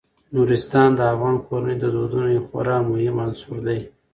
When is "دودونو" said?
1.95-2.27